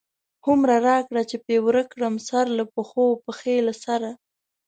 [0.45, 4.09] هومره راکړه چی پی ورک کړم، سر له پښو، پښی له سره